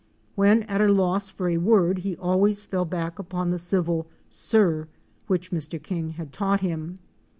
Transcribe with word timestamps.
When 0.33 0.63
at 0.63 0.81
a 0.81 0.87
loss 0.87 1.29
for 1.29 1.47
a 1.47 1.57
word 1.59 1.99
he 1.99 2.17
always 2.17 2.63
fell 2.63 2.85
back 2.85 3.19
upon 3.19 3.51
the 3.51 3.59
civil 3.59 4.07
"Sir"? 4.31 4.87
which 5.27 5.51
Mr. 5.51 5.77
King 5.79 6.13
had 6.17 6.33
taught 6.33 6.61
him. 6.61 6.97